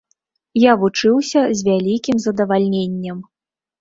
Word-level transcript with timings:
Я 0.61 0.71
вучыўся 0.83 1.41
з 1.59 1.67
вялікім 1.69 2.17
задавальненнем. 2.25 3.17